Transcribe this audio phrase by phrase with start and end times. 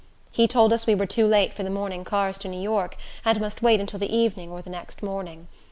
[0.31, 3.39] He told us we were too late for the morning cars to New York, and
[3.39, 5.47] must wait until the evening, or the next morning.